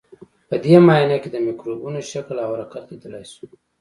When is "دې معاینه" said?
0.63-1.17